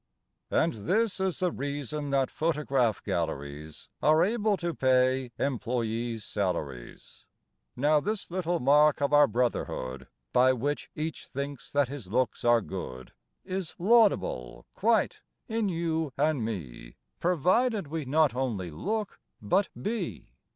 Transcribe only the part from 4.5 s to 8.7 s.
to pay employees' salaries. Now, this little